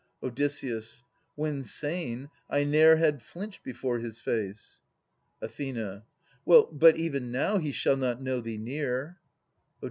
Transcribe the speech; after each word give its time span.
Od. 0.23 0.39
When 1.35 1.63
sane, 1.63 2.31
I 2.49 2.63
ne'er 2.63 2.95
had 2.95 3.21
flinched 3.21 3.61
before 3.63 3.99
his 3.99 4.19
face. 4.19 4.81
Ath. 5.43 5.59
Well, 6.43 6.63
but 6.71 6.97
even 6.97 7.29
now 7.31 7.59
he 7.59 7.71
shall 7.71 7.97
not 7.97 8.19
know 8.19 8.41
thee 8.41 8.57
near. 8.57 9.19
Od. 9.19 9.27